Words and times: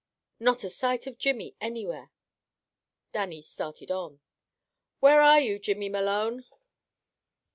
Not 0.39 0.63
a 0.63 0.69
sight 0.71 1.05
of 1.05 1.19
Jimmy 1.19 1.55
anywhere! 1.61 2.09
Dannie 3.11 3.43
started 3.43 3.91
on. 3.91 4.19
"We 4.99 5.11
are 5.11 5.21
after 5.21 5.41
you, 5.45 5.59
Jimmy 5.59 5.89
Malone!" 5.89 6.43